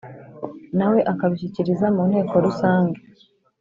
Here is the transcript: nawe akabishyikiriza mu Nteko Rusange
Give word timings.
nawe 0.77 0.99
akabishyikiriza 1.11 1.87
mu 1.95 2.03
Nteko 2.09 2.33
Rusange 2.45 2.99